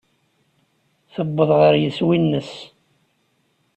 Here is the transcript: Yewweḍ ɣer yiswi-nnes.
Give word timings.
Yewweḍ 1.13 1.49
ɣer 1.59 1.73
yiswi-nnes. 1.81 2.51